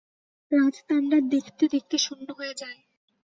রাজতাণ্ডার 0.51 1.21
দেখতে-দেখতে 1.29 1.95
শূন্য 1.97 2.27
হয়ে 2.33 2.53
যায়। 2.53 2.79